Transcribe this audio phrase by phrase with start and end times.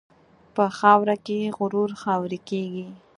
[0.55, 2.87] په خاوره کې غرور خاورې کېږي.